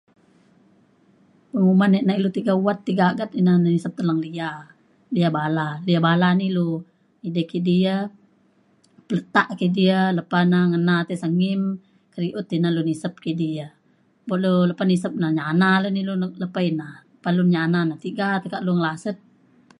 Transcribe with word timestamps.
penguman 1.51 1.93
wak 1.95 2.03
nai 2.05 2.17
ilu 2.19 2.29
tiga 2.37 2.53
wat 2.65 2.77
ti 2.85 2.91
agat 3.09 3.29
um 3.39 3.61
nisep 3.65 3.93
teleng 3.97 4.19
lia. 4.25 4.51
lia 5.15 5.29
bala 5.37 5.67
lia 5.87 5.99
bala 6.07 6.29
ni 6.39 6.45
ilu 6.51 6.69
edei 7.27 7.45
kidi 7.51 7.75
ya 7.87 7.97
peletak 9.07 9.47
kidi 9.59 9.83
ya 9.91 9.99
lepa 10.17 10.39
na 10.51 10.59
ngena 10.71 10.97
tai 11.07 11.17
sengim 11.23 11.61
kediut 12.13 12.47
ina 12.57 12.69
lu 12.75 12.81
nisep 12.89 13.13
kidi 13.25 13.49
ya. 13.59 13.67
buk 14.27 14.39
lu 14.43 14.53
lepa 14.69 14.83
nisep 14.91 15.13
na 15.21 15.27
nyana 15.37 15.69
na 15.81 15.99
ilu 16.03 16.13
lepa 16.43 16.59
ina. 16.69 16.89
pa 17.23 17.29
lu 17.35 17.43
nyana 17.53 17.79
na 17.89 17.95
tiga 18.05 18.27
tekak 18.43 18.61
lu 18.65 18.71
ngelaset. 18.77 19.17